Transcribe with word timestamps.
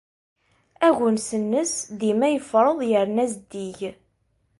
Agens-nnes 0.87 1.73
dima 1.99 2.27
yefreḍ 2.29 2.79
yerna 2.89 3.25
zeddig. 3.33 3.79